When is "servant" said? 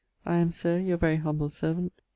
1.49-1.93